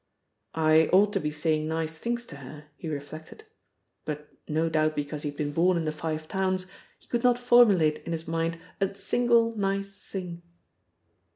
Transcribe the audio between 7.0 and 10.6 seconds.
could not formulate in his mind a single nice thing.